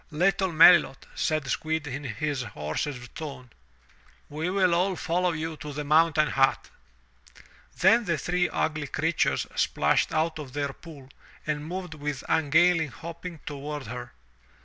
[0.11, 3.51] ''Little Melilot/' said Squill in his hoarsest tone,
[4.29, 6.71] we will all follow you to the mountain hut."
[7.77, 11.09] Then the three ugly creatures splashed out of their pool
[11.45, 14.13] and moved with ungainly hopping toward her.